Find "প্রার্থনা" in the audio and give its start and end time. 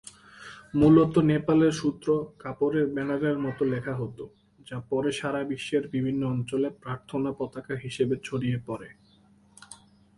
6.83-7.29